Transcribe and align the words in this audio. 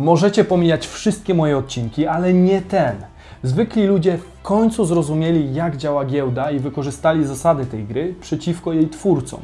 Możecie 0.00 0.44
pomijać 0.44 0.86
wszystkie 0.86 1.34
moje 1.34 1.58
odcinki, 1.58 2.06
ale 2.06 2.34
nie 2.34 2.62
ten. 2.62 2.96
Zwykli 3.42 3.86
ludzie 3.86 4.18
w 4.18 4.42
końcu 4.42 4.84
zrozumieli, 4.84 5.54
jak 5.54 5.76
działa 5.76 6.04
giełda 6.04 6.50
i 6.50 6.58
wykorzystali 6.58 7.26
zasady 7.26 7.66
tej 7.66 7.84
gry 7.84 8.14
przeciwko 8.20 8.72
jej 8.72 8.88
twórcom. 8.88 9.40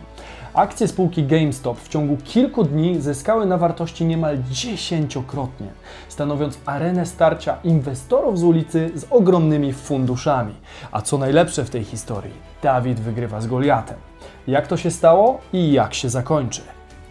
Akcje 0.55 0.89
spółki 0.89 1.25
GameStop 1.25 1.81
w 1.81 1.89
ciągu 1.89 2.17
kilku 2.25 2.65
dni 2.65 3.01
zyskały 3.01 3.47
na 3.47 3.59
wartości 3.59 4.05
niemal 4.05 4.39
dziesięciokrotnie, 4.51 5.69
stanowiąc 6.09 6.59
arenę 6.67 7.07
starcia 7.07 7.57
inwestorów 7.65 8.39
z 8.39 8.45
ulicy 8.45 8.91
z 8.95 9.07
ogromnymi 9.11 9.73
funduszami. 9.73 10.55
A 10.93 11.03
co 11.03 11.19
najlepsze 11.19 11.65
w 11.65 11.71
tej 11.71 11.85
historii, 11.85 12.35
Dawid 12.63 13.01
wygrywa 13.01 13.41
z 13.41 13.47
Goliatem. 13.47 13.97
Jak 14.47 14.67
to 14.67 14.77
się 14.77 14.91
stało 14.91 15.41
i 15.53 15.73
jak 15.73 15.95
się 15.95 16.09
zakończy? 16.09 16.63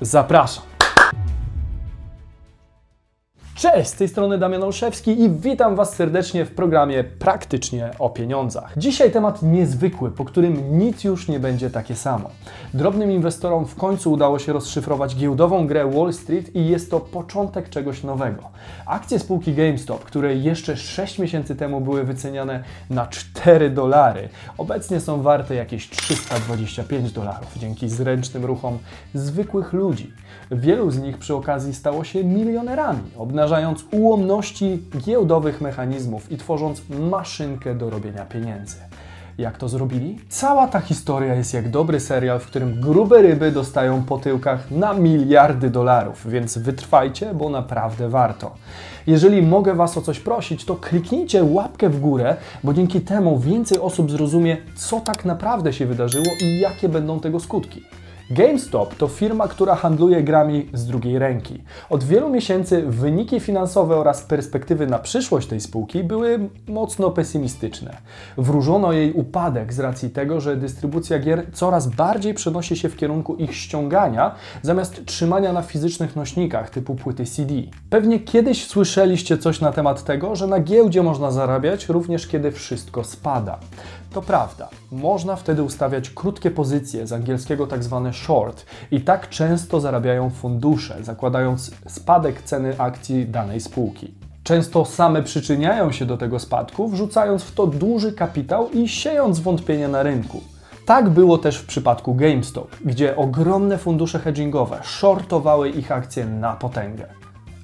Zapraszam! 0.01 0.74
Cześć, 3.55 3.89
z 3.89 3.93
tej 3.93 4.07
strony 4.07 4.37
Damian 4.37 4.63
Olszewski 4.63 5.21
i 5.21 5.29
witam 5.29 5.75
Was 5.75 5.95
serdecznie 5.95 6.45
w 6.45 6.51
programie 6.51 7.03
Praktycznie 7.03 7.91
o 7.99 8.09
pieniądzach. 8.09 8.73
Dzisiaj 8.77 9.11
temat 9.11 9.43
niezwykły, 9.43 10.11
po 10.11 10.25
którym 10.25 10.79
nic 10.79 11.03
już 11.03 11.27
nie 11.27 11.39
będzie 11.39 11.69
takie 11.69 11.95
samo. 11.95 12.29
Drobnym 12.73 13.11
inwestorom 13.11 13.65
w 13.65 13.75
końcu 13.75 14.11
udało 14.11 14.39
się 14.39 14.53
rozszyfrować 14.53 15.15
giełdową 15.15 15.67
grę 15.67 15.91
Wall 15.91 16.13
Street 16.13 16.55
i 16.55 16.67
jest 16.67 16.91
to 16.91 16.99
początek 16.99 17.69
czegoś 17.69 18.03
nowego. 18.03 18.43
Akcje 18.85 19.19
spółki 19.19 19.53
GameStop, 19.53 20.03
które 20.03 20.35
jeszcze 20.35 20.77
6 20.77 21.19
miesięcy 21.19 21.55
temu 21.55 21.81
były 21.81 22.03
wyceniane 22.03 22.63
na 22.89 23.07
4 23.07 23.69
dolary, 23.69 24.29
obecnie 24.57 24.99
są 24.99 25.21
warte 25.21 25.55
jakieś 25.55 25.89
325 25.89 27.11
dolarów 27.11 27.57
dzięki 27.57 27.89
zręcznym 27.89 28.45
ruchom 28.45 28.77
zwykłych 29.13 29.73
ludzi. 29.73 30.13
Wielu 30.51 30.91
z 30.91 30.99
nich 30.99 31.17
przy 31.17 31.35
okazji 31.35 31.73
stało 31.73 32.03
się 32.03 32.23
milionerami, 32.23 33.11
ułomności 33.91 34.83
giełdowych 34.97 35.61
mechanizmów 35.61 36.31
i 36.31 36.37
tworząc 36.37 36.81
maszynkę 36.89 37.75
do 37.75 37.89
robienia 37.89 38.25
pieniędzy. 38.25 38.77
Jak 39.37 39.57
to 39.57 39.69
zrobili? 39.69 40.19
Cała 40.29 40.67
ta 40.67 40.79
historia 40.79 41.35
jest 41.35 41.53
jak 41.53 41.69
dobry 41.69 41.99
serial, 41.99 42.39
w 42.39 42.45
którym 42.45 42.81
grube 42.81 43.21
ryby 43.21 43.51
dostają 43.51 44.03
po 44.03 44.17
tyłkach 44.17 44.71
na 44.71 44.93
miliardy 44.93 45.69
dolarów, 45.69 46.29
więc 46.29 46.57
wytrwajcie, 46.57 47.33
bo 47.33 47.49
naprawdę 47.49 48.09
warto. 48.09 48.55
Jeżeli 49.07 49.41
mogę 49.41 49.73
Was 49.73 49.97
o 49.97 50.01
coś 50.01 50.19
prosić, 50.19 50.65
to 50.65 50.75
kliknijcie 50.75 51.43
łapkę 51.43 51.89
w 51.89 51.99
górę, 51.99 52.35
bo 52.63 52.73
dzięki 52.73 53.01
temu 53.01 53.39
więcej 53.39 53.79
osób 53.79 54.11
zrozumie, 54.11 54.57
co 54.75 54.99
tak 54.99 55.25
naprawdę 55.25 55.73
się 55.73 55.85
wydarzyło 55.85 56.25
i 56.41 56.59
jakie 56.59 56.89
będą 56.89 57.19
tego 57.19 57.39
skutki. 57.39 57.83
GameStop 58.29 58.95
to 58.95 59.07
firma, 59.07 59.47
która 59.47 59.75
handluje 59.75 60.23
grami 60.23 60.69
z 60.73 60.85
drugiej 60.85 61.19
ręki. 61.19 61.63
Od 61.89 62.03
wielu 62.03 62.29
miesięcy 62.29 62.81
wyniki 62.81 63.39
finansowe 63.39 63.95
oraz 63.95 64.21
perspektywy 64.21 64.87
na 64.87 64.99
przyszłość 64.99 65.47
tej 65.47 65.61
spółki 65.61 66.03
były 66.03 66.49
mocno 66.67 67.11
pesymistyczne. 67.11 67.97
Wróżono 68.37 68.91
jej 68.91 69.13
upadek 69.13 69.73
z 69.73 69.79
racji 69.79 70.09
tego, 70.09 70.41
że 70.41 70.55
dystrybucja 70.55 71.19
gier 71.19 71.45
coraz 71.53 71.87
bardziej 71.87 72.33
przenosi 72.33 72.77
się 72.77 72.89
w 72.89 72.97
kierunku 72.97 73.35
ich 73.35 73.55
ściągania 73.55 74.35
zamiast 74.61 75.05
trzymania 75.05 75.53
na 75.53 75.61
fizycznych 75.61 76.15
nośnikach 76.15 76.69
typu 76.69 76.95
płyty 76.95 77.25
CD. 77.25 77.53
Pewnie 77.89 78.19
kiedyś 78.19 78.67
słyszeliście 78.67 79.37
coś 79.37 79.61
na 79.61 79.71
temat 79.71 80.03
tego, 80.03 80.35
że 80.35 80.47
na 80.47 80.59
giełdzie 80.59 81.03
można 81.03 81.31
zarabiać 81.31 81.89
również 81.89 82.27
kiedy 82.27 82.51
wszystko 82.51 83.03
spada. 83.03 83.59
To 84.13 84.21
prawda, 84.21 84.69
można 84.91 85.35
wtedy 85.35 85.63
ustawiać 85.63 86.09
krótkie 86.09 86.51
pozycje, 86.51 87.07
z 87.07 87.13
angielskiego 87.13 87.67
tak 87.67 87.83
zwane 87.83 88.13
short, 88.15 88.65
i 88.91 89.01
tak 89.01 89.29
często 89.29 89.79
zarabiają 89.79 90.29
fundusze, 90.29 91.03
zakładając 91.03 91.71
spadek 91.87 92.41
ceny 92.41 92.79
akcji 92.79 93.25
danej 93.25 93.61
spółki. 93.61 94.13
Często 94.43 94.85
same 94.85 95.23
przyczyniają 95.23 95.91
się 95.91 96.05
do 96.05 96.17
tego 96.17 96.39
spadku, 96.39 96.87
wrzucając 96.87 97.43
w 97.43 97.55
to 97.55 97.67
duży 97.67 98.13
kapitał 98.13 98.69
i 98.69 98.87
siejąc 98.87 99.39
wątpienie 99.39 99.87
na 99.87 100.03
rynku. 100.03 100.41
Tak 100.85 101.09
było 101.09 101.37
też 101.37 101.57
w 101.57 101.65
przypadku 101.65 102.15
GameStop, 102.15 102.75
gdzie 102.85 103.15
ogromne 103.15 103.77
fundusze 103.77 104.19
hedgingowe 104.19 104.79
shortowały 104.83 105.69
ich 105.69 105.91
akcje 105.91 106.25
na 106.25 106.53
potęgę. 106.53 107.05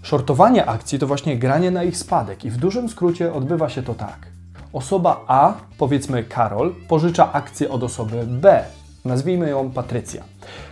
Shortowanie 0.03 0.65
akcji 0.65 0.99
to 0.99 1.07
właśnie 1.07 1.37
granie 1.37 1.71
na 1.71 1.83
ich 1.83 1.97
spadek 1.97 2.45
i 2.45 2.49
w 2.49 2.57
dużym 2.57 2.89
skrócie 2.89 3.33
odbywa 3.33 3.69
się 3.69 3.83
to 3.83 3.93
tak. 3.93 4.27
Osoba 4.73 5.23
A, 5.27 5.53
powiedzmy 5.77 6.23
Karol, 6.23 6.75
pożycza 6.87 7.33
akcje 7.33 7.69
od 7.69 7.83
osoby 7.83 8.23
B, 8.27 8.63
nazwijmy 9.05 9.49
ją 9.49 9.71
Patrycja. 9.71 10.23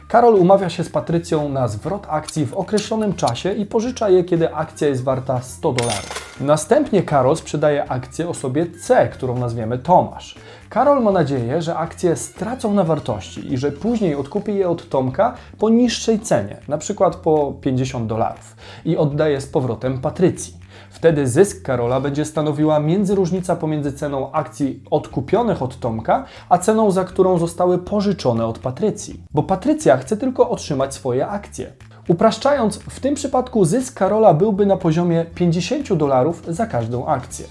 Karol 0.08 0.36
umawia 0.36 0.70
się 0.70 0.84
z 0.84 0.90
Patrycją 0.90 1.50
na 1.50 1.68
zwrot 1.68 2.08
akcji 2.10 2.46
w 2.46 2.54
określonym 2.54 3.14
czasie 3.14 3.54
i 3.54 3.66
pożycza 3.66 4.10
je, 4.10 4.24
kiedy 4.24 4.54
akcja 4.56 4.88
jest 4.88 5.04
warta 5.04 5.42
100 5.42 5.74
dolarów. 5.74 6.38
Następnie 6.42 7.04
Karol 7.04 7.36
sprzedaje 7.36 7.92
akcję 7.92 8.30
osobie 8.30 8.66
C, 8.82 9.08
którą 9.08 9.38
nazwiemy 9.38 9.80
Tomasz. 9.80 10.36
Karol 10.70 11.04
ma 11.04 11.12
nadzieję, 11.12 11.62
że 11.62 11.76
akcje 11.76 12.16
stracą 12.16 12.74
na 12.74 12.84
wartości 12.84 13.54
i 13.54 13.58
że 13.58 13.72
później 13.72 14.16
odkupi 14.16 14.56
je 14.56 14.70
od 14.70 14.90
Tomka 14.90 15.34
po 15.60 15.70
niższej 15.70 16.20
cenie, 16.20 16.58
na 16.68 16.78
przykład 16.78 17.16
po 17.16 17.54
50 17.62 18.08
dolarów 18.08 18.56
i 18.86 18.98
oddaje 18.98 19.42
z 19.42 19.48
powrotem 19.48 20.02
Patrycji. 20.02 20.59
Wtedy 20.90 21.28
zysk 21.28 21.62
Karola 21.62 22.02
będzie 22.02 22.26
stanowiła 22.26 22.80
międzyróżnica 22.80 23.56
pomiędzy 23.56 23.94
ceną 23.94 24.32
akcji 24.32 24.84
odkupionych 24.92 25.62
od 25.62 25.80
Tomka, 25.80 26.26
a 26.50 26.58
ceną, 26.58 26.92
za 26.92 27.04
którą 27.04 27.38
zostały 27.38 27.78
pożyczone 27.78 28.46
od 28.46 28.60
Patrycji. 28.60 29.24
Bo 29.34 29.44
Patrycja 29.44 29.98
chce 29.98 30.18
tylko 30.18 30.50
otrzymać 30.50 30.94
swoje 30.94 31.28
akcje. 31.28 31.72
Upraszczając, 32.08 32.78
w 32.78 33.00
tym 33.00 33.16
przypadku 33.16 33.66
zysk 33.66 33.98
Karola 33.98 34.34
byłby 34.34 34.66
na 34.66 34.78
poziomie 34.78 35.26
50 35.36 35.94
dolarów 35.94 36.44
za 36.48 36.66
każdą 36.66 37.06
akcję. 37.06 37.46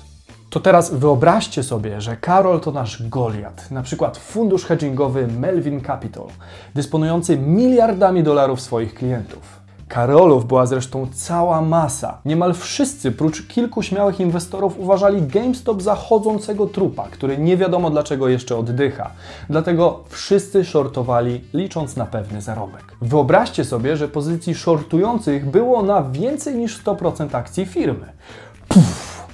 To 0.51 0.61
teraz 0.61 0.95
wyobraźcie 0.95 1.63
sobie, 1.63 2.01
że 2.01 2.17
Karol 2.17 2.61
to 2.61 2.73
nasz 2.73 3.09
Goliat, 3.09 3.71
na 3.71 3.83
przykład 3.83 4.17
fundusz 4.17 4.65
hedgingowy 4.65 5.27
Melvin 5.27 5.81
Capital, 5.81 6.27
dysponujący 6.75 7.37
miliardami 7.37 8.23
dolarów 8.23 8.61
swoich 8.61 8.95
klientów. 8.95 9.68
Karolów 9.89 10.47
była 10.47 10.67
zresztą 10.67 11.07
cała 11.13 11.63
masa. 11.63 12.19
Niemal 12.25 12.55
wszyscy, 12.55 13.13
prócz 13.13 13.47
kilku 13.47 13.83
śmiałych 13.83 14.21
inwestorów, 14.21 14.79
uważali 14.79 15.23
GameStop 15.23 15.83
za 15.83 15.95
chodzącego 15.95 16.67
trupa, 16.67 17.09
który 17.09 17.39
nie 17.39 17.57
wiadomo 17.57 17.91
dlaczego 17.91 18.29
jeszcze 18.29 18.57
oddycha. 18.57 19.11
Dlatego 19.51 20.05
wszyscy 20.09 20.65
shortowali, 20.65 21.45
licząc 21.55 21.97
na 21.97 22.07
pewny 22.07 22.43
zarobek. 22.43 22.85
Wyobraźcie 23.03 23.65
sobie, 23.65 23.97
że 23.97 24.09
pozycji 24.09 24.55
shortujących 24.55 25.51
było 25.51 25.83
na 25.83 26.03
więcej 26.03 26.55
niż 26.55 26.85
100% 26.85 27.37
akcji 27.37 27.67
firmy. 27.67 28.07
Puff. 28.69 29.27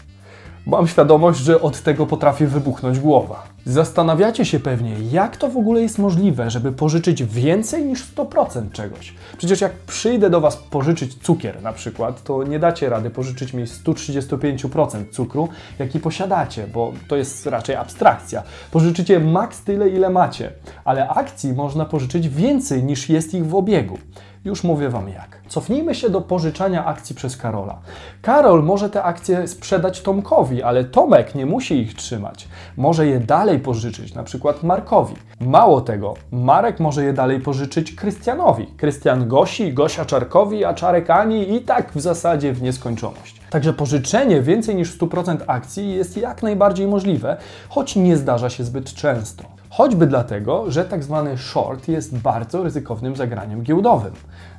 Mam 0.66 0.86
świadomość, 0.86 1.40
że 1.40 1.60
od 1.60 1.80
tego 1.80 2.06
potrafi 2.06 2.46
wybuchnąć 2.46 2.98
głowa. 3.00 3.53
Zastanawiacie 3.66 4.44
się 4.44 4.60
pewnie, 4.60 4.96
jak 5.12 5.36
to 5.36 5.48
w 5.48 5.56
ogóle 5.56 5.82
jest 5.82 5.98
możliwe, 5.98 6.50
żeby 6.50 6.72
pożyczyć 6.72 7.24
więcej 7.24 7.84
niż 7.84 8.14
100% 8.14 8.72
czegoś. 8.72 9.14
Przecież 9.38 9.60
jak 9.60 9.72
przyjdę 9.72 10.30
do 10.30 10.40
Was 10.40 10.56
pożyczyć 10.56 11.14
cukier 11.14 11.62
na 11.62 11.72
przykład, 11.72 12.22
to 12.22 12.42
nie 12.42 12.58
dacie 12.58 12.88
rady 12.88 13.10
pożyczyć 13.10 13.52
mi 13.52 13.64
135% 13.64 15.10
cukru, 15.10 15.48
jaki 15.78 16.00
posiadacie, 16.00 16.66
bo 16.66 16.92
to 17.08 17.16
jest 17.16 17.46
raczej 17.46 17.76
abstrakcja. 17.76 18.42
Pożyczycie 18.70 19.20
maks 19.20 19.60
tyle, 19.60 19.88
ile 19.88 20.10
macie, 20.10 20.52
ale 20.84 21.08
akcji 21.08 21.52
można 21.52 21.84
pożyczyć 21.84 22.28
więcej 22.28 22.84
niż 22.84 23.08
jest 23.08 23.34
ich 23.34 23.46
w 23.46 23.54
obiegu. 23.54 23.98
Już 24.44 24.64
mówię 24.64 24.88
Wam 24.88 25.08
jak. 25.08 25.40
Cofnijmy 25.48 25.94
się 25.94 26.10
do 26.10 26.20
pożyczania 26.20 26.84
akcji 26.84 27.16
przez 27.16 27.36
Karola. 27.36 27.78
Karol 28.22 28.62
może 28.62 28.90
te 28.90 29.02
akcje 29.02 29.48
sprzedać 29.48 30.00
Tomkowi, 30.00 30.62
ale 30.62 30.84
Tomek 30.84 31.34
nie 31.34 31.46
musi 31.46 31.80
ich 31.80 31.94
trzymać. 31.94 32.48
Może 32.76 33.06
je 33.06 33.20
dalej 33.20 33.53
pożyczyć, 33.58 34.14
na 34.14 34.22
przykład 34.22 34.62
Markowi. 34.62 35.14
Mało 35.40 35.80
tego, 35.80 36.14
Marek 36.32 36.80
może 36.80 37.04
je 37.04 37.12
dalej 37.12 37.40
pożyczyć 37.40 37.94
Krystianowi. 37.94 38.66
Krystian 38.66 39.28
Gosi, 39.28 39.72
Gosia 39.72 40.04
Czarkowi, 40.04 40.64
a 40.64 40.74
Czarek 40.74 41.10
Ani 41.10 41.54
i 41.54 41.60
tak 41.60 41.92
w 41.92 42.00
zasadzie 42.00 42.52
w 42.52 42.62
nieskończoność. 42.62 43.40
Także 43.50 43.72
pożyczenie 43.72 44.42
więcej 44.42 44.76
niż 44.76 44.98
100% 44.98 45.36
akcji 45.46 45.94
jest 45.94 46.16
jak 46.16 46.42
najbardziej 46.42 46.86
możliwe, 46.86 47.36
choć 47.68 47.96
nie 47.96 48.16
zdarza 48.16 48.50
się 48.50 48.64
zbyt 48.64 48.94
często. 48.94 49.44
Choćby 49.70 50.06
dlatego, 50.06 50.70
że 50.70 50.84
tak 50.84 51.04
zwany 51.04 51.38
short 51.38 51.88
jest 51.88 52.18
bardzo 52.18 52.62
ryzykownym 52.62 53.16
zagraniem 53.16 53.62
giełdowym. 53.62 54.12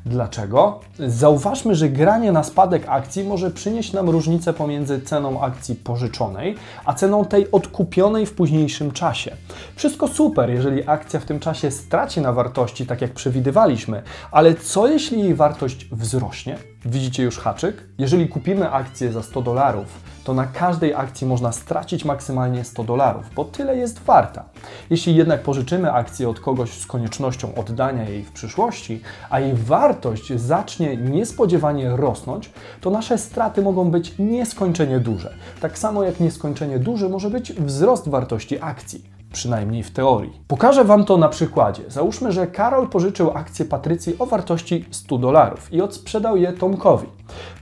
Dlaczego? 0.06 0.80
Zauważmy, 1.00 1.76
że 1.76 1.90
granie 1.90 2.32
na 2.32 2.44
spadek 2.44 2.84
akcji 2.88 3.24
może 3.24 3.52
przynieść 3.52 3.94
nam 3.94 4.10
różnicę 4.10 4.54
pomiędzy 4.54 5.02
ceną 5.02 5.42
akcji 5.42 5.76
pożyczonej, 5.76 6.56
a 6.86 6.94
ceną 6.94 7.26
tej 7.26 7.52
odkupionej 7.52 8.26
w 8.26 8.34
późniejszym 8.34 8.92
czasie. 8.92 9.36
Wszystko 9.76 10.08
super, 10.08 10.50
jeżeli 10.50 10.88
akcja 10.88 11.20
w 11.20 11.26
tym 11.26 11.40
czasie 11.40 11.72
straci 11.72 12.22
na 12.22 12.34
wartości, 12.34 12.86
tak 12.86 13.02
jak 13.02 13.14
przewidywaliśmy, 13.14 14.02
ale 14.32 14.54
co 14.54 14.88
jeśli 14.88 15.20
jej 15.20 15.36
wartość 15.36 15.88
wzrośnie? 15.92 16.58
Widzicie 16.86 17.24
już 17.24 17.38
haczyk? 17.38 17.84
Jeżeli 17.98 18.28
kupimy 18.28 18.72
akcję 18.72 19.12
za 19.12 19.24
100 19.24 19.42
dolarów, 19.42 19.88
to 20.24 20.34
na 20.34 20.46
każdej 20.46 20.94
akcji 20.94 21.28
można 21.28 21.52
stracić 21.52 22.06
maksymalnie 22.06 22.64
100 22.64 22.84
dolarów, 22.84 23.26
bo 23.36 23.46
tyle 23.46 23.78
jest 23.78 24.00
warta. 24.00 24.44
Jeśli 24.90 25.16
jednak 25.16 25.44
pożyczymy 25.44 25.94
akcję 25.94 26.30
od 26.30 26.40
kogoś 26.40 26.70
z 26.70 26.88
koniecznością 26.88 27.56
oddania 27.56 28.10
jej 28.10 28.24
w 28.24 28.32
przyszłości, 28.32 29.02
a 29.30 29.40
jej 29.40 29.54
wartość 29.54 29.95
wartość 29.96 30.34
zacznie 30.34 30.98
niespodziewanie 30.98 31.90
rosnąć, 31.96 32.50
to 32.82 32.90
nasze 32.90 33.18
straty 33.18 33.62
mogą 33.62 33.92
być 33.92 34.14
nieskończenie 34.20 35.00
duże. 35.00 35.34
Tak 35.62 35.78
samo 35.78 36.04
jak 36.04 36.20
nieskończenie 36.20 36.80
duży 36.80 37.10
może 37.10 37.30
być 37.30 37.54
wzrost 37.54 38.10
wartości 38.10 38.58
akcji 38.62 39.15
przynajmniej 39.36 39.84
w 39.84 39.92
teorii. 39.92 40.42
Pokażę 40.48 40.84
Wam 40.84 41.06
to 41.06 41.18
na 41.18 41.30
przykładzie. 41.30 41.84
Załóżmy, 41.88 42.32
że 42.32 42.48
Karol 42.48 42.88
pożyczył 42.88 43.32
akcje 43.32 43.66
Patrycji 43.66 44.16
o 44.20 44.26
wartości 44.26 44.86
100 44.92 45.18
dolarów 45.18 45.74
i 45.74 45.82
odsprzedał 45.82 46.38
je 46.38 46.54
Tomkowi. 46.54 47.08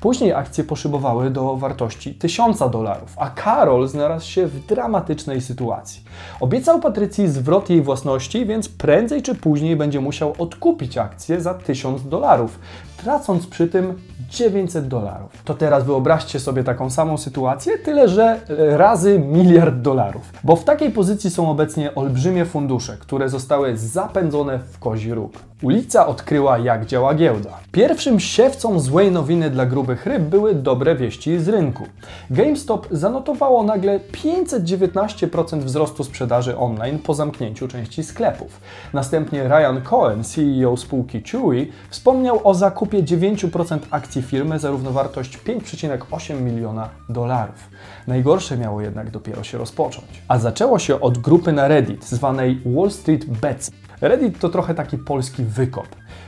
Później 0.02 0.34
akcje 0.34 0.64
poszybowały 0.64 1.30
do 1.30 1.56
wartości 1.56 2.16
1000 2.16 2.60
dolarów, 2.60 3.14
a 3.18 3.30
Karol 3.30 3.88
znalazł 3.88 4.26
się 4.26 4.48
w 4.48 4.66
dramatycznej 4.66 5.42
sytuacji. 5.42 6.04
Obiecał 6.40 6.80
Patrycji 6.80 7.28
zwrot 7.28 7.70
jej 7.70 7.82
własności, 7.82 8.46
więc 8.46 8.70
prędzej 8.70 9.22
czy 9.22 9.36
później 9.36 9.76
będzie 9.76 10.02
musiał 10.02 10.34
odkupić 10.38 10.98
akcje 10.98 11.42
za 11.42 11.54
1000 11.54 12.04
dolarów, 12.04 12.60
tracąc 12.98 13.48
przy 13.48 13.68
tym 13.68 13.94
900 14.30 14.88
dolarów. 14.88 15.44
To 15.46 15.54
teraz 15.54 15.84
wyobraźcie 15.84 16.40
sobie 16.40 16.64
taką 16.64 16.90
samą 16.90 17.18
sytuację, 17.18 17.78
tyle 17.78 18.08
że 18.08 18.24
e, 18.24 18.78
razy 18.78 19.20
miliard 19.20 19.76
dolarów. 19.76 20.34
Bo 20.44 20.56
w 20.56 20.64
takiej 20.64 20.92
pozycji 20.92 21.30
są 21.30 21.52
obecnie 21.64 21.96
olbrzymie 21.96 22.46
fundusze, 22.46 22.98
które 23.00 23.30
zostały 23.30 23.78
zapędzone 23.78 24.60
w 24.60 24.80
kozi 24.80 25.14
róg. 25.14 25.34
Ulica 25.62 26.08
odkryła, 26.08 26.58
jak 26.58 26.86
działa 26.86 27.14
giełda. 27.14 27.50
Pierwszym 27.72 28.20
siewcą 28.20 28.80
złej 28.80 29.12
nowiny 29.12 29.50
dla 29.50 29.66
grubych 29.66 30.06
ryb 30.06 30.24
były 30.24 30.56
dobre 30.56 30.96
wieści 30.96 31.40
z 31.40 31.50
rynku. 31.50 31.84
GameStop 32.30 32.88
zanotowało 32.92 33.64
nagle 33.64 34.00
519% 34.00 35.60
wzrostu 35.60 36.04
sprzedaży 36.04 36.58
online 36.58 37.00
po 37.00 37.14
zamknięciu 37.14 37.68
części 37.68 38.04
sklepów. 38.04 38.60
Następnie 38.94 39.44
Ryan 39.44 39.82
Cohen, 39.84 40.24
CEO 40.24 40.78
spółki 40.78 41.22
Chewy, 41.32 41.68
wspomniał 41.90 42.40
o 42.44 42.54
zakupie 42.54 43.04
9% 43.04 43.80
akcji 43.92 44.22
firmy 44.22 44.60
za 44.60 44.70
równowartość 44.70 45.38
5,8 45.38 46.42
miliona 46.42 46.90
dolarów. 47.10 47.70
Najgorsze 48.08 48.58
miało 48.58 48.82
jednak 48.82 49.12
dopiero 49.12 49.44
się 49.44 49.58
rozpocząć. 49.58 50.08
A 50.28 50.40
zaczęło 50.40 50.80
się 50.80 51.02
od 51.02 51.18
grupy 51.44 51.54
na 51.54 51.68
Reddit 51.68 52.06
zwanej 52.06 52.62
Wall 52.66 52.92
Street 52.92 53.26
Bets. 53.26 53.72
Reddit 54.02 54.40
to 54.40 54.50
trochę 54.50 54.76
taki 54.76 54.98
polski 54.98 55.44
wykop. 55.44 55.88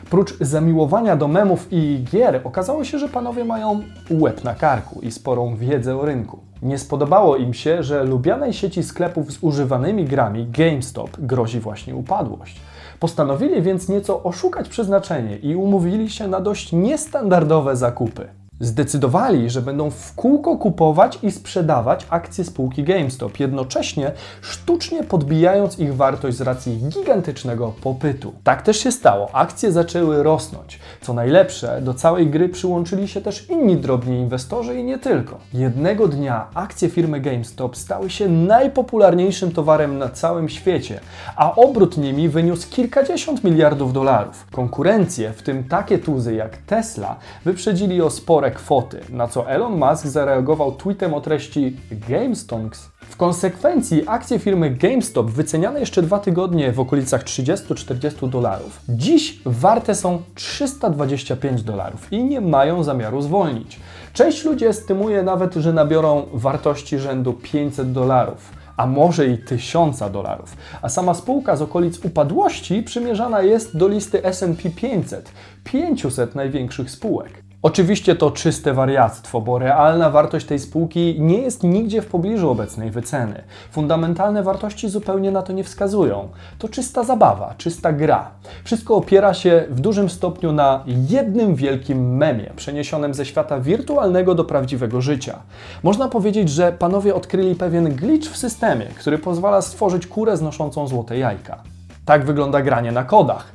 Prócz 0.09 0.37
zamiłowania 0.41 1.15
do 1.15 1.27
memów 1.27 1.67
i 1.71 2.03
gier, 2.11 2.41
okazało 2.43 2.83
się, 2.83 2.99
że 2.99 3.09
panowie 3.09 3.45
mają 3.45 3.81
łeb 4.11 4.43
na 4.43 4.55
karku 4.55 5.01
i 5.01 5.11
sporą 5.11 5.55
wiedzę 5.55 5.97
o 5.97 6.05
rynku. 6.05 6.39
Nie 6.61 6.77
spodobało 6.77 7.37
im 7.37 7.53
się, 7.53 7.83
że 7.83 8.03
lubianej 8.03 8.53
sieci 8.53 8.83
sklepów 8.83 9.31
z 9.31 9.37
używanymi 9.41 10.05
grami 10.05 10.47
GameStop 10.47 11.09
grozi 11.19 11.59
właśnie 11.59 11.95
upadłość. 11.95 12.61
Postanowili 12.99 13.61
więc 13.61 13.89
nieco 13.89 14.23
oszukać 14.23 14.69
przeznaczenie 14.69 15.37
i 15.37 15.55
umówili 15.55 16.09
się 16.09 16.27
na 16.27 16.41
dość 16.41 16.71
niestandardowe 16.71 17.75
zakupy. 17.75 18.27
Zdecydowali, 18.59 19.49
że 19.49 19.61
będą 19.61 19.89
w 19.89 20.13
kółko 20.15 20.57
kupować 20.57 21.19
i 21.23 21.31
sprzedawać 21.31 22.07
akcje 22.09 22.43
spółki 22.43 22.83
GameStop, 22.83 23.39
jednocześnie 23.39 24.11
sztucznie 24.41 25.03
podbijając 25.03 25.79
ich 25.79 25.95
wartość 25.95 26.37
z 26.37 26.41
racji 26.41 26.77
gigantycznego 26.77 27.73
popytu. 27.81 28.33
Tak 28.43 28.61
też 28.61 28.77
się 28.79 28.91
stało. 28.91 29.29
Akcje 29.33 29.71
zaczęły 29.71 30.23
rosnąć. 30.23 30.79
Co 31.01 31.13
najlepsze, 31.13 31.81
do 31.81 31.93
całej 31.93 32.27
gry 32.27 32.49
przyłączyli 32.49 33.07
się 33.07 33.21
też 33.21 33.49
inni 33.49 33.77
drobni 33.77 34.19
inwestorzy 34.19 34.79
i 34.79 34.83
nie 34.83 34.97
tylko. 34.97 35.37
Jednego 35.53 36.07
dnia 36.07 36.47
akcje 36.53 36.89
firmy 36.89 37.19
GameStop 37.19 37.77
stały 37.77 38.09
się 38.09 38.29
najpopularniejszym 38.29 39.51
towarem 39.51 39.97
na 39.97 40.09
całym 40.09 40.49
świecie, 40.49 40.99
a 41.35 41.55
obrót 41.55 41.97
nimi 41.97 42.29
wyniósł 42.29 42.69
kilkadziesiąt 42.69 43.43
miliardów 43.43 43.93
dolarów. 43.93 44.47
Konkurencje, 44.51 45.33
w 45.33 45.41
tym 45.41 45.63
takie 45.63 45.99
tuzy 45.99 46.33
jak 46.35 46.57
Tesla, 46.57 47.15
wyprzedzili 47.45 48.01
o 48.01 48.09
spore 48.09 48.44
spore 48.45 48.51
kwoty, 48.51 49.01
na 49.09 49.27
co 49.27 49.49
Elon 49.49 49.77
Musk 49.77 50.05
zareagował 50.05 50.71
tweetem 50.71 51.13
o 51.13 51.21
treści 51.21 51.77
GameStonks. 51.91 52.89
W 53.01 53.17
konsekwencji 53.17 54.03
akcje 54.07 54.39
firmy 54.39 54.69
GameStop 54.69 55.31
wyceniane 55.31 55.79
jeszcze 55.79 56.01
dwa 56.01 56.19
tygodnie 56.19 56.71
w 56.71 56.79
okolicach 56.79 57.23
30-40 57.23 58.29
dolarów, 58.29 58.79
dziś 58.89 59.39
warte 59.45 59.95
są 59.95 60.21
325 60.35 61.63
dolarów 61.63 62.13
i 62.13 62.23
nie 62.23 62.41
mają 62.41 62.83
zamiaru 62.83 63.21
zwolnić. 63.21 63.79
Część 64.13 64.45
ludzi 64.45 64.65
estymuje 64.65 65.23
nawet, 65.23 65.53
że 65.53 65.73
nabiorą 65.73 66.25
wartości 66.33 66.99
rzędu 66.99 67.33
500 67.33 67.91
dolarów 67.91 68.51
a 68.77 68.85
może 68.85 69.27
i 69.27 69.37
tysiąca 69.37 70.09
dolarów. 70.09 70.57
A 70.81 70.89
sama 70.89 71.13
spółka 71.13 71.55
z 71.55 71.61
okolic 71.61 72.05
upadłości 72.05 72.83
przymierzana 72.83 73.41
jest 73.41 73.77
do 73.77 73.87
listy 73.87 74.25
SP 74.37 74.69
500, 74.75 75.31
500 75.63 76.35
największych 76.35 76.91
spółek. 76.91 77.44
Oczywiście 77.65 78.15
to 78.15 78.31
czyste 78.31 78.73
wariactwo, 78.73 79.41
bo 79.41 79.59
realna 79.59 80.09
wartość 80.09 80.45
tej 80.45 80.59
spółki 80.59 81.15
nie 81.19 81.37
jest 81.37 81.63
nigdzie 81.63 82.01
w 82.01 82.05
pobliżu 82.05 82.49
obecnej 82.49 82.91
wyceny. 82.91 83.43
Fundamentalne 83.71 84.43
wartości 84.43 84.89
zupełnie 84.89 85.31
na 85.31 85.41
to 85.41 85.53
nie 85.53 85.63
wskazują. 85.63 86.29
To 86.59 86.69
czysta 86.69 87.03
zabawa, 87.03 87.53
czysta 87.57 87.93
gra. 87.93 88.31
Wszystko 88.63 88.95
opiera 88.95 89.33
się 89.33 89.65
w 89.69 89.79
dużym 89.79 90.09
stopniu 90.09 90.51
na 90.51 90.83
jednym 91.09 91.55
wielkim 91.55 92.17
memie, 92.17 92.51
przeniesionym 92.55 93.13
ze 93.13 93.25
świata 93.25 93.59
wirtualnego 93.59 94.35
do 94.35 94.43
prawdziwego 94.43 95.01
życia. 95.01 95.39
Można 95.83 96.07
powiedzieć, 96.07 96.49
że 96.49 96.71
panowie 96.71 97.15
odkryli 97.15 97.55
pewien 97.55 97.95
glitch 97.95 98.29
w 98.29 98.37
systemie, 98.37 98.85
który 98.85 99.17
pozwala 99.17 99.61
stworzyć 99.61 100.07
kurę 100.07 100.37
znoszącą 100.37 100.87
złote 100.87 101.17
jajka. 101.17 101.63
Tak 102.05 102.25
wygląda 102.25 102.61
granie 102.61 102.91
na 102.91 103.03
kodach. 103.03 103.54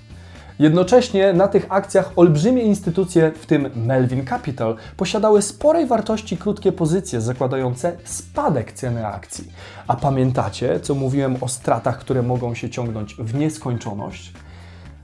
Jednocześnie 0.61 1.33
na 1.33 1.49
tych 1.49 1.67
akcjach 1.69 2.13
olbrzymie 2.17 2.63
instytucje, 2.63 3.33
w 3.33 3.47
tym 3.47 3.71
Melvin 3.77 4.27
Capital, 4.27 4.77
posiadały 4.97 5.43
sporej 5.43 5.87
wartości 5.87 6.37
krótkie 6.37 6.73
pozycje 6.73 7.21
zakładające 7.21 7.97
spadek 8.05 8.73
ceny 8.73 9.07
akcji. 9.07 9.53
A 9.87 9.97
pamiętacie, 9.97 10.81
co 10.81 10.95
mówiłem 10.95 11.37
o 11.41 11.49
stratach, 11.49 11.99
które 11.99 12.23
mogą 12.23 12.55
się 12.55 12.71
ciągnąć 12.71 13.15
w 13.15 13.35
nieskończoność? 13.35 14.33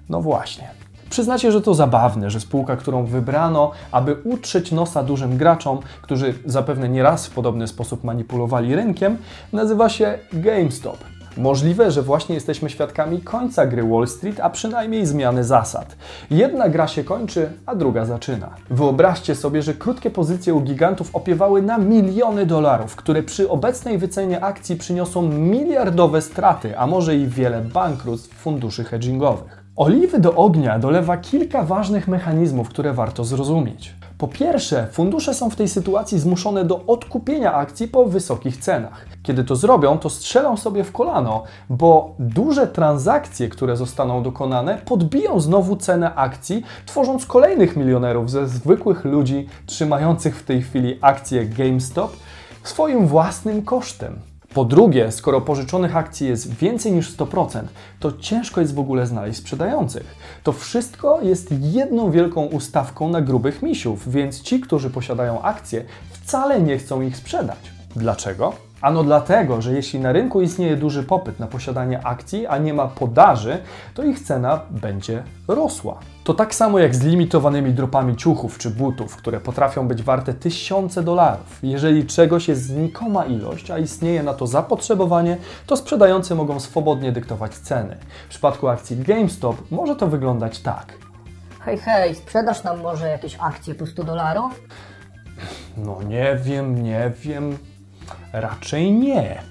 No 0.09 0.21
właśnie. 0.21 0.69
Przyznacie, 1.11 1.53
że 1.53 1.61
to 1.61 1.75
zabawne, 1.75 2.31
że 2.31 2.41
spółka, 2.41 2.77
którą 2.77 3.05
wybrano, 3.05 3.71
aby 3.93 4.15
utrzeć 4.25 4.73
nosa 4.73 5.03
dużym 5.03 5.37
graczom, 5.37 5.79
którzy 6.03 6.35
zapewne 6.45 6.89
nieraz 6.89 7.27
w 7.27 7.31
podobny 7.31 7.69
sposób 7.69 8.05
manipulowali 8.05 8.77
rynkiem, 8.77 9.17
nazywa 9.53 9.89
się 9.89 10.19
GameStop. 10.33 10.99
Możliwe, 11.37 11.91
że 11.91 12.03
właśnie 12.03 12.35
jesteśmy 12.35 12.71
świadkami 12.71 13.21
końca 13.21 13.67
gry 13.67 13.83
Wall 13.83 14.09
Street, 14.09 14.41
a 14.41 14.51
przynajmniej 14.51 15.07
zmiany 15.07 15.45
zasad. 15.45 15.97
Jedna 16.31 16.69
gra 16.69 16.89
się 16.89 17.05
kończy, 17.05 17.53
a 17.67 17.75
druga 17.75 18.05
zaczyna. 18.05 18.51
Wyobraźcie 18.71 19.35
sobie, 19.35 19.63
że 19.63 19.75
krótkie 19.75 20.11
pozycje 20.11 20.55
u 20.55 20.61
gigantów 20.61 21.17
opiewały 21.17 21.63
na 21.63 21.79
miliony 21.79 22.47
dolarów, 22.47 22.97
które 22.97 23.23
przy 23.23 23.51
obecnej 23.51 23.99
wycenie 23.99 24.45
akcji 24.45 24.77
przyniosą 24.77 25.23
miliardowe 25.23 26.23
straty, 26.23 26.79
a 26.79 26.87
może 26.87 27.17
i 27.17 27.27
wiele 27.27 27.63
bankructw 27.63 28.35
funduszy 28.35 28.85
hedgingowych. 28.85 29.66
Oliwy 29.77 30.19
do 30.19 30.35
ognia 30.35 30.79
dolewa 30.79 31.17
kilka 31.17 31.63
ważnych 31.63 32.09
mechanizmów, 32.09 32.69
które 32.69 32.93
warto 32.93 33.25
zrozumieć. 33.25 33.95
Po 34.19 34.29
pierwsze, 34.29 34.87
fundusze 34.93 35.35
są 35.35 35.51
w 35.51 35.57
tej 35.57 35.69
sytuacji 35.69 36.19
zmuszone 36.19 36.65
do 36.65 36.87
odkupienia 36.87 37.55
akcji 37.55 37.89
po 37.89 38.05
wysokich 38.05 38.57
cenach. 38.57 39.07
Kiedy 39.23 39.45
to 39.45 39.57
zrobią, 39.57 39.99
to 39.99 40.11
strzelą 40.11 40.57
sobie 40.57 40.85
w 40.85 40.93
kolano, 40.93 41.43
bo 41.71 42.15
duże 42.19 42.67
transakcje, 42.67 43.49
które 43.49 43.77
zostaną 43.77 44.23
dokonane, 44.23 44.79
podbiją 44.85 45.41
znowu 45.41 45.77
cenę 45.77 46.15
akcji, 46.15 46.63
tworząc 46.87 47.27
kolejnych 47.27 47.77
milionerów 47.77 48.31
ze 48.31 48.49
zwykłych 48.49 49.05
ludzi 49.05 49.49
trzymających 49.67 50.37
w 50.37 50.45
tej 50.45 50.63
chwili 50.63 50.99
akcje 51.01 51.47
GameStop 51.47 52.17
swoim 52.63 53.07
własnym 53.07 53.63
kosztem. 53.63 54.19
Po 54.57 54.65
drugie, 54.65 55.13
skoro 55.13 55.41
pożyczonych 55.41 55.97
akcji 55.97 56.29
jest 56.29 56.55
więcej 56.55 56.93
niż 56.93 57.17
100%, 57.17 57.63
to 58.01 58.13
ciężko 58.13 58.61
jest 58.61 58.75
w 58.75 58.79
ogóle 58.79 59.07
znaleźć 59.07 59.39
sprzedających. 59.39 60.17
To 60.43 60.53
wszystko 60.53 61.21
jest 61.23 61.49
jedną 61.61 62.11
wielką 62.11 62.45
ustawką 62.47 63.09
na 63.09 63.21
grubych 63.21 63.63
misiów, 63.63 64.13
więc 64.13 64.43
ci, 64.43 64.61
którzy 64.61 64.91
posiadają 64.91 65.43
akcje, 65.43 65.85
wcale 66.11 66.61
nie 66.61 66.79
chcą 66.79 67.03
ich 67.03 67.17
sprzedać. 67.17 67.59
Dlaczego? 67.97 68.66
Ano 68.87 69.05
dlatego, 69.05 69.63
że 69.63 69.73
jeśli 69.73 70.01
na 70.01 70.13
rynku 70.13 70.41
istnieje 70.41 70.77
duży 70.77 71.03
popyt 71.03 71.41
na 71.41 71.47
posiadanie 71.47 72.07
akcji, 72.07 72.47
a 72.47 72.59
nie 72.59 72.75
ma 72.75 72.87
podaży, 72.87 73.59
to 73.95 74.05
ich 74.05 74.21
cena 74.21 74.61
będzie 74.71 75.23
rosła. 75.49 75.99
To 76.25 76.35
tak 76.35 76.55
samo 76.55 76.79
jak 76.79 76.95
z 76.95 77.05
limitowanymi 77.05 77.73
dropami 77.73 78.17
ciuchów 78.17 78.59
czy 78.59 78.71
butów, 78.71 79.17
które 79.17 79.41
potrafią 79.41 79.89
być 79.89 80.03
warte 80.03 80.35
tysiące 80.35 81.03
dolarów. 81.03 81.59
Jeżeli 81.63 82.07
czegoś 82.07 82.49
jest 82.49 82.63
znikoma 82.63 83.25
ilość, 83.25 83.71
a 83.71 83.79
istnieje 83.79 84.23
na 84.23 84.35
to 84.35 84.47
zapotrzebowanie, 84.47 85.37
to 85.67 85.77
sprzedający 85.77 86.35
mogą 86.35 86.61
swobodnie 86.61 87.13
dyktować 87.13 87.55
ceny. 87.55 87.97
W 88.27 88.29
przypadku 88.29 88.69
akcji 88.69 88.97
GameStop 88.97 89.71
może 89.71 89.97
to 89.97 90.07
wyglądać 90.07 90.61
tak. 90.61 90.93
Hej, 91.61 91.79
hej, 91.79 92.15
sprzedasz 92.15 92.65
nam 92.65 92.81
może 92.81 93.09
jakieś 93.09 93.37
akcje 93.41 93.75
po 93.75 93.87
100 93.87 94.05
dolarów? 94.05 94.61
No 95.77 96.03
nie 96.03 96.39
wiem, 96.45 96.83
nie 96.83 97.13
wiem. 97.25 97.59
Raczej 98.41 98.93
nie. 98.93 99.43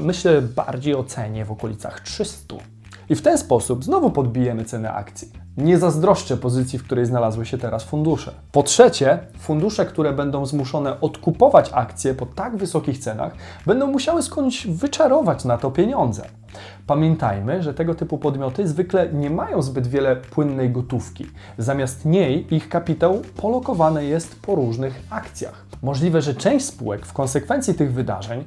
Myślę 0.00 0.42
bardziej 0.42 0.94
o 0.94 1.04
cenie 1.04 1.44
w 1.44 1.52
okolicach 1.52 2.00
300. 2.00 2.54
I 3.08 3.14
w 3.14 3.22
ten 3.22 3.38
sposób 3.38 3.84
znowu 3.84 4.10
podbijemy 4.10 4.64
cenę 4.64 4.92
akcji. 4.92 5.32
Nie 5.56 5.78
zazdroszczę 5.78 6.36
pozycji, 6.36 6.78
w 6.78 6.84
której 6.84 7.06
znalazły 7.06 7.46
się 7.46 7.58
teraz 7.58 7.84
fundusze. 7.84 8.32
Po 8.52 8.62
trzecie, 8.62 9.18
fundusze, 9.38 9.86
które 9.86 10.12
będą 10.12 10.46
zmuszone 10.46 11.00
odkupować 11.00 11.70
akcje 11.72 12.14
po 12.14 12.26
tak 12.26 12.56
wysokich 12.56 12.98
cenach, 12.98 13.32
będą 13.66 13.86
musiały 13.86 14.22
skądś 14.22 14.66
wyczarować 14.66 15.44
na 15.44 15.58
to 15.58 15.70
pieniądze. 15.70 16.22
Pamiętajmy, 16.86 17.62
że 17.62 17.74
tego 17.74 17.94
typu 17.94 18.18
podmioty 18.18 18.68
zwykle 18.68 19.08
nie 19.12 19.30
mają 19.30 19.62
zbyt 19.62 19.86
wiele 19.86 20.16
płynnej 20.16 20.70
gotówki. 20.70 21.26
Zamiast 21.58 22.04
niej 22.04 22.54
ich 22.54 22.68
kapitał 22.68 23.22
polokowany 23.36 24.04
jest 24.04 24.40
po 24.42 24.54
różnych 24.54 25.02
akcjach. 25.10 25.64
Możliwe, 25.82 26.22
że 26.22 26.34
część 26.34 26.66
spółek 26.66 27.06
w 27.06 27.12
konsekwencji 27.12 27.74
tych 27.74 27.92
wydarzeń, 27.92 28.44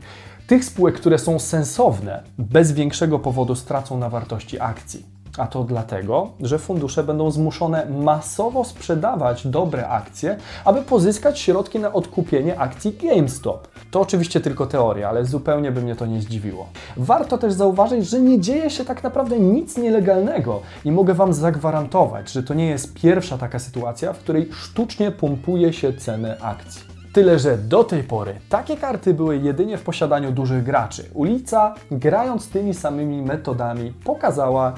tych 0.47 0.65
spółek, 0.65 0.95
które 0.95 1.19
są 1.19 1.39
sensowne, 1.39 2.23
bez 2.37 2.71
większego 2.71 3.19
powodu 3.19 3.55
stracą 3.55 3.97
na 3.97 4.09
wartości 4.09 4.59
akcji. 4.59 5.16
A 5.37 5.47
to 5.47 5.63
dlatego, 5.63 6.29
że 6.41 6.59
fundusze 6.59 7.03
będą 7.03 7.31
zmuszone 7.31 7.85
masowo 7.85 8.63
sprzedawać 8.63 9.47
dobre 9.47 9.87
akcje, 9.89 10.37
aby 10.65 10.81
pozyskać 10.81 11.39
środki 11.39 11.79
na 11.79 11.93
odkupienie 11.93 12.59
akcji 12.59 12.93
GameStop. 13.03 13.67
To 13.91 14.01
oczywiście 14.01 14.41
tylko 14.41 14.65
teoria, 14.65 15.09
ale 15.09 15.25
zupełnie 15.25 15.71
by 15.71 15.81
mnie 15.81 15.95
to 15.95 16.05
nie 16.05 16.21
zdziwiło. 16.21 16.67
Warto 16.97 17.37
też 17.37 17.53
zauważyć, 17.53 18.09
że 18.09 18.19
nie 18.19 18.39
dzieje 18.39 18.69
się 18.69 18.85
tak 18.85 19.03
naprawdę 19.03 19.39
nic 19.39 19.77
nielegalnego 19.77 20.61
i 20.85 20.91
mogę 20.91 21.13
Wam 21.13 21.33
zagwarantować, 21.33 22.31
że 22.31 22.43
to 22.43 22.53
nie 22.53 22.67
jest 22.67 22.93
pierwsza 22.93 23.37
taka 23.37 23.59
sytuacja, 23.59 24.13
w 24.13 24.19
której 24.19 24.49
sztucznie 24.51 25.11
pompuje 25.11 25.73
się 25.73 25.93
ceny 25.93 26.41
akcji. 26.41 26.81
Tyle, 27.13 27.39
że 27.39 27.57
do 27.57 27.83
tej 27.83 28.03
pory 28.03 28.35
takie 28.49 28.77
karty 28.77 29.13
były 29.13 29.37
jedynie 29.37 29.77
w 29.77 29.83
posiadaniu 29.83 30.31
dużych 30.31 30.63
graczy. 30.63 31.03
Ulica, 31.13 31.75
grając 31.91 32.49
tymi 32.49 32.73
samymi 32.73 33.21
metodami, 33.21 33.93
pokazała, 34.03 34.73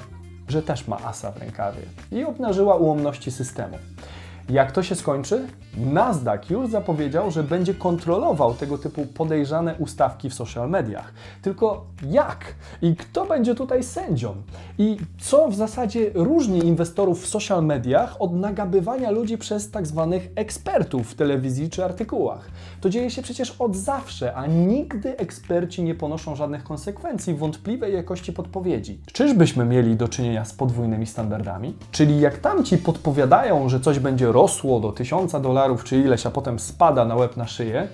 że 0.49 0.61
też 0.61 0.87
ma 0.87 0.97
asa 0.97 1.31
w 1.31 1.37
rękawie 1.37 1.81
i 2.11 2.23
obnażyła 2.23 2.75
ułomności 2.75 3.31
systemu. 3.31 3.77
Jak 4.49 4.71
to 4.71 4.83
się 4.83 4.95
skończy? 4.95 5.47
Nasdaq 5.77 6.49
już 6.49 6.69
zapowiedział, 6.69 7.31
że 7.31 7.43
będzie 7.43 7.73
kontrolował 7.73 8.53
tego 8.53 8.77
typu 8.77 9.05
podejrzane 9.05 9.75
ustawki 9.75 10.29
w 10.29 10.33
social 10.33 10.69
mediach. 10.69 11.13
Tylko 11.41 11.85
jak? 12.09 12.55
I 12.81 12.95
kto 12.95 13.25
będzie 13.25 13.55
tutaj 13.55 13.83
sędzią? 13.83 14.35
I 14.77 14.97
co 15.19 15.47
w 15.47 15.55
zasadzie 15.55 16.11
różni 16.13 16.65
inwestorów 16.65 17.23
w 17.23 17.27
social 17.27 17.65
mediach 17.65 18.21
od 18.21 18.33
nagabywania 18.33 19.11
ludzi 19.11 19.37
przez 19.37 19.71
tak 19.71 19.87
zwanych 19.87 20.29
ekspertów 20.35 21.11
w 21.11 21.15
telewizji 21.15 21.69
czy 21.69 21.85
artykułach? 21.85 22.51
To 22.81 22.89
dzieje 22.89 23.09
się 23.09 23.21
przecież 23.21 23.55
od 23.59 23.75
zawsze, 23.75 24.35
a 24.35 24.47
nigdy 24.47 25.17
eksperci 25.17 25.83
nie 25.83 25.95
ponoszą 25.95 26.35
żadnych 26.35 26.63
konsekwencji 26.63 27.33
wątpliwej 27.33 27.93
jakości 27.93 28.33
podpowiedzi. 28.33 28.99
Czyżbyśmy 29.13 29.65
mieli 29.65 29.95
do 29.95 30.07
czynienia 30.07 30.45
z 30.45 30.53
podwójnymi 30.53 31.05
standardami? 31.05 31.73
Czyli 31.91 32.19
jak 32.19 32.37
tamci 32.37 32.77
podpowiadają, 32.77 33.69
że 33.69 33.79
coś 33.79 33.99
będzie 33.99 34.31
rosło 34.41 34.79
do 34.79 34.91
1000 34.91 35.31
dolarów 35.41 35.83
czy 35.83 35.97
ileś, 35.97 36.25
a 36.25 36.31
potem 36.31 36.59
spada 36.59 37.05
na 37.05 37.15
łeb 37.15 37.37
na 37.37 37.47
szyję, 37.47 37.87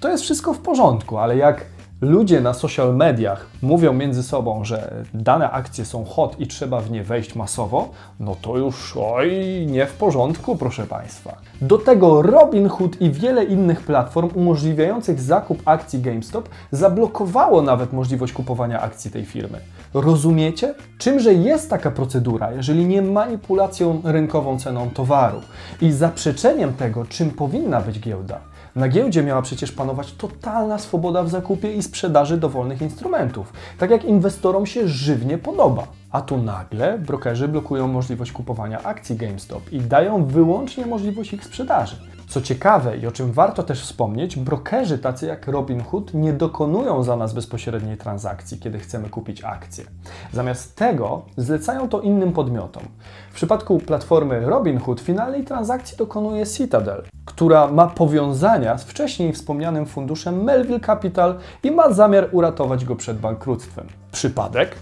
to 0.00 0.08
jest 0.08 0.24
wszystko 0.24 0.54
w 0.54 0.58
porządku, 0.58 1.18
ale 1.18 1.36
jak 1.36 1.66
ludzie 2.00 2.40
na 2.40 2.54
social 2.54 2.96
mediach 2.96 3.46
mówią 3.62 3.92
między 3.92 4.22
sobą, 4.22 4.64
że 4.64 5.04
dane 5.14 5.50
akcje 5.50 5.84
są 5.84 6.04
hot 6.04 6.40
i 6.40 6.46
trzeba 6.46 6.80
w 6.80 6.90
nie 6.90 7.04
wejść 7.04 7.34
masowo, 7.34 7.88
no 8.20 8.36
to 8.42 8.56
już 8.56 8.96
oj, 8.96 9.30
nie 9.66 9.86
w 9.86 9.92
porządku, 9.92 10.56
proszę 10.56 10.86
Państwa. 10.86 11.36
Do 11.60 11.78
tego 11.78 12.22
Robinhood 12.22 13.00
i 13.00 13.10
wiele 13.10 13.44
innych 13.44 13.80
platform 13.80 14.30
umożliwiających 14.34 15.20
zakup 15.20 15.62
akcji 15.64 16.00
GameStop 16.00 16.48
zablokowało 16.70 17.62
nawet 17.62 17.92
możliwość 17.92 18.32
kupowania 18.32 18.80
akcji 18.80 19.10
tej 19.10 19.24
firmy. 19.24 19.58
Rozumiecie? 19.94 20.74
Czymże 20.98 21.34
jest 21.34 21.70
taka 21.70 21.90
procedura, 21.90 22.52
jeżeli 22.52 22.86
nie 22.86 23.02
manipulacją 23.02 24.02
rynkową 24.04 24.58
ceną 24.58 24.90
towaru 24.90 25.40
i 25.80 25.92
zaprzeczeniem 25.92 26.72
tego, 26.72 27.04
czym 27.04 27.30
powinna 27.30 27.80
być 27.80 28.00
giełda? 28.00 28.49
Na 28.76 28.88
giełdzie 28.88 29.22
miała 29.22 29.42
przecież 29.42 29.72
panować 29.72 30.12
totalna 30.12 30.78
swoboda 30.78 31.22
w 31.22 31.28
zakupie 31.28 31.72
i 31.72 31.82
sprzedaży 31.82 32.36
dowolnych 32.36 32.82
instrumentów, 32.82 33.52
tak 33.78 33.90
jak 33.90 34.04
inwestorom 34.04 34.66
się 34.66 34.88
żywnie 34.88 35.38
podoba. 35.38 35.86
A 36.10 36.20
tu 36.20 36.36
nagle 36.36 36.98
brokerzy 36.98 37.48
blokują 37.48 37.88
możliwość 37.88 38.32
kupowania 38.32 38.82
akcji 38.82 39.16
GameStop 39.16 39.72
i 39.72 39.80
dają 39.80 40.24
wyłącznie 40.24 40.86
możliwość 40.86 41.32
ich 41.32 41.44
sprzedaży. 41.44 42.09
Co 42.30 42.40
ciekawe 42.40 42.96
i 42.96 43.06
o 43.06 43.12
czym 43.12 43.32
warto 43.32 43.62
też 43.62 43.82
wspomnieć, 43.82 44.36
brokerzy 44.36 44.98
tacy 44.98 45.26
jak 45.26 45.48
Robinhood 45.48 46.14
nie 46.14 46.32
dokonują 46.32 47.02
za 47.02 47.16
nas 47.16 47.32
bezpośredniej 47.32 47.96
transakcji, 47.96 48.58
kiedy 48.58 48.78
chcemy 48.78 49.08
kupić 49.08 49.44
akcję. 49.44 49.84
Zamiast 50.32 50.76
tego 50.76 51.22
zlecają 51.36 51.88
to 51.88 52.00
innym 52.00 52.32
podmiotom. 52.32 52.82
W 53.30 53.34
przypadku 53.34 53.78
platformy 53.78 54.40
Robinhood 54.40 55.00
finalnej 55.00 55.44
transakcji 55.44 55.96
dokonuje 55.96 56.46
Citadel, 56.46 57.02
która 57.24 57.66
ma 57.66 57.86
powiązania 57.86 58.78
z 58.78 58.84
wcześniej 58.84 59.32
wspomnianym 59.32 59.86
funduszem 59.86 60.44
Melville 60.44 60.80
Capital 60.80 61.38
i 61.62 61.70
ma 61.70 61.92
zamiar 61.92 62.28
uratować 62.32 62.84
go 62.84 62.96
przed 62.96 63.18
bankructwem. 63.18 63.86
Przypadek? 64.12 64.76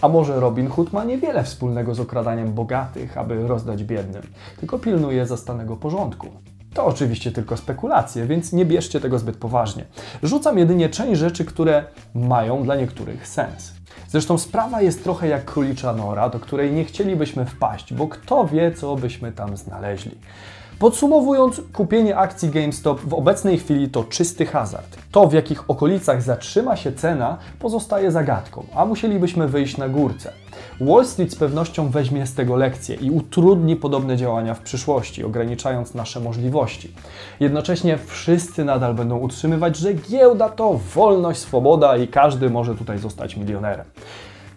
A 0.00 0.08
może 0.08 0.40
Robin 0.40 0.68
Hood 0.68 0.92
ma 0.92 1.04
niewiele 1.04 1.44
wspólnego 1.44 1.94
z 1.94 2.00
okradaniem 2.00 2.52
bogatych, 2.52 3.18
aby 3.18 3.48
rozdać 3.48 3.84
biednym, 3.84 4.22
tylko 4.60 4.78
pilnuje 4.78 5.26
zastanego 5.26 5.76
porządku. 5.76 6.26
To 6.74 6.86
oczywiście 6.86 7.32
tylko 7.32 7.56
spekulacje, 7.56 8.26
więc 8.26 8.52
nie 8.52 8.66
bierzcie 8.66 9.00
tego 9.00 9.18
zbyt 9.18 9.36
poważnie. 9.36 9.84
Rzucam 10.22 10.58
jedynie 10.58 10.88
część 10.88 11.20
rzeczy, 11.20 11.44
które 11.44 11.84
mają 12.14 12.62
dla 12.62 12.76
niektórych 12.76 13.28
sens. 13.28 13.72
Zresztą 14.08 14.38
sprawa 14.38 14.82
jest 14.82 15.04
trochę 15.04 15.28
jak 15.28 15.44
królicza 15.44 15.92
nora, 15.92 16.28
do 16.28 16.40
której 16.40 16.72
nie 16.72 16.84
chcielibyśmy 16.84 17.46
wpaść, 17.46 17.94
bo 17.94 18.08
kto 18.08 18.46
wie, 18.46 18.72
co 18.72 18.96
byśmy 18.96 19.32
tam 19.32 19.56
znaleźli. 19.56 20.18
Podsumowując, 20.84 21.60
kupienie 21.72 22.16
akcji 22.16 22.50
GameStop 22.50 23.00
w 23.00 23.14
obecnej 23.14 23.58
chwili 23.58 23.88
to 23.88 24.04
czysty 24.04 24.46
hazard. 24.46 24.96
To, 25.12 25.26
w 25.26 25.32
jakich 25.32 25.70
okolicach 25.70 26.22
zatrzyma 26.22 26.76
się 26.76 26.92
cena, 26.92 27.38
pozostaje 27.58 28.10
zagadką, 28.10 28.66
a 28.74 28.84
musielibyśmy 28.84 29.48
wyjść 29.48 29.76
na 29.76 29.88
górce. 29.88 30.32
Wall 30.80 31.06
Street 31.06 31.32
z 31.32 31.36
pewnością 31.36 31.88
weźmie 31.88 32.26
z 32.26 32.34
tego 32.34 32.56
lekcję 32.56 32.96
i 32.96 33.10
utrudni 33.10 33.76
podobne 33.76 34.16
działania 34.16 34.54
w 34.54 34.60
przyszłości, 34.60 35.24
ograniczając 35.24 35.94
nasze 35.94 36.20
możliwości. 36.20 36.92
Jednocześnie 37.40 37.98
wszyscy 38.06 38.64
nadal 38.64 38.94
będą 38.94 39.18
utrzymywać, 39.18 39.76
że 39.76 39.94
giełda 39.94 40.48
to 40.48 40.80
wolność, 40.94 41.40
swoboda 41.40 41.96
i 41.96 42.08
każdy 42.08 42.50
może 42.50 42.74
tutaj 42.74 42.98
zostać 42.98 43.36
milionerem. 43.36 43.86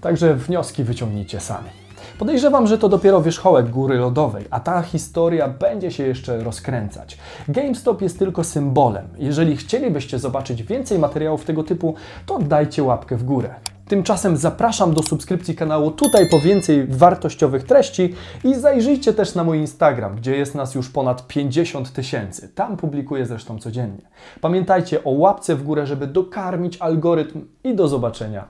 Także 0.01 0.35
wnioski 0.35 0.83
wyciągnijcie 0.83 1.39
sami. 1.39 1.86
Podejrzewam, 2.19 2.67
że 2.67 2.77
to 2.77 2.89
dopiero 2.89 3.21
wierzchołek 3.21 3.69
góry 3.69 3.97
lodowej, 3.97 4.45
a 4.49 4.59
ta 4.59 4.81
historia 4.81 5.47
będzie 5.47 5.91
się 5.91 6.07
jeszcze 6.07 6.43
rozkręcać. 6.43 7.17
GameStop 7.47 8.01
jest 8.01 8.19
tylko 8.19 8.43
symbolem. 8.43 9.07
Jeżeli 9.17 9.57
chcielibyście 9.57 10.19
zobaczyć 10.19 10.63
więcej 10.63 10.99
materiałów 10.99 11.45
tego 11.45 11.63
typu, 11.63 11.95
to 12.25 12.39
dajcie 12.39 12.83
łapkę 12.83 13.17
w 13.17 13.23
górę. 13.23 13.55
Tymczasem 13.87 14.37
zapraszam 14.37 14.93
do 14.93 15.03
subskrypcji 15.03 15.55
kanału 15.55 15.91
tutaj 15.91 16.29
po 16.29 16.39
więcej 16.39 16.87
wartościowych 16.87 17.63
treści 17.63 18.13
i 18.43 18.55
zajrzyjcie 18.55 19.13
też 19.13 19.35
na 19.35 19.43
mój 19.43 19.57
Instagram, 19.57 20.15
gdzie 20.15 20.37
jest 20.37 20.55
nas 20.55 20.75
już 20.75 20.89
ponad 20.89 21.27
50 21.27 21.93
tysięcy. 21.93 22.49
Tam 22.49 22.77
publikuję 22.77 23.25
zresztą 23.25 23.59
codziennie. 23.59 24.01
Pamiętajcie 24.41 25.03
o 25.03 25.09
łapce 25.09 25.55
w 25.55 25.63
górę, 25.63 25.87
żeby 25.87 26.07
dokarmić 26.07 26.77
algorytm 26.77 27.45
i 27.63 27.75
do 27.75 27.87
zobaczenia. 27.87 28.47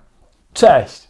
Cześć! 0.54 1.07